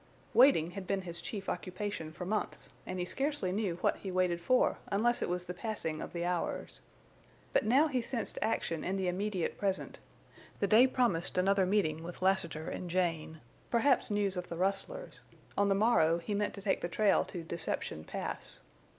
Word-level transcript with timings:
Waiting 0.33 0.71
had 0.71 0.87
been 0.87 1.03
his 1.03 1.21
chief 1.21 1.47
occupation 1.47 2.11
for 2.11 2.25
months, 2.25 2.69
and 2.87 2.97
he 2.97 3.05
scarcely 3.05 3.51
knew 3.51 3.75
what 3.81 3.97
he 3.97 4.09
waited 4.09 4.41
for 4.41 4.79
unless 4.87 5.21
it 5.21 5.29
was 5.29 5.45
the 5.45 5.53
passing 5.53 6.01
of 6.01 6.11
the 6.11 6.25
hours. 6.25 6.81
But 7.53 7.65
now 7.65 7.85
he 7.87 8.01
sensed 8.01 8.39
action 8.41 8.83
in 8.83 8.95
the 8.95 9.07
immediate 9.07 9.59
present; 9.59 9.99
the 10.59 10.65
day 10.65 10.87
promised 10.87 11.37
another 11.37 11.67
meeting 11.67 12.01
with 12.01 12.23
Lassiter 12.23 12.67
and 12.67 12.89
Jane, 12.89 13.41
perhaps 13.69 14.09
news 14.09 14.37
of 14.37 14.49
the 14.49 14.57
rustlers; 14.57 15.19
on 15.55 15.69
the 15.69 15.75
morrow 15.75 16.17
he 16.17 16.33
meant 16.33 16.55
to 16.55 16.63
take 16.63 16.81
the 16.81 16.89
trail 16.89 17.23
to 17.25 17.43
Deception 17.43 18.03
Pass. 18.03 18.61